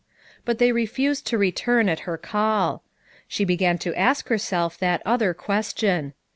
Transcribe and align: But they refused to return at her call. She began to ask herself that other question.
But 0.45 0.57
they 0.57 0.71
refused 0.71 1.27
to 1.27 1.37
return 1.37 1.87
at 1.87 2.09
her 2.09 2.17
call. 2.17 2.81
She 3.27 3.45
began 3.45 3.77
to 3.85 3.93
ask 3.93 4.29
herself 4.29 4.75
that 4.79 5.03
other 5.05 5.35
question. 5.35 6.15